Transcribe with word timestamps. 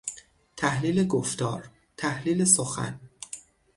تحلیل 0.57 1.07
گفتار، 1.07 1.69
تحلیل 1.97 2.45
سخن 2.45 2.99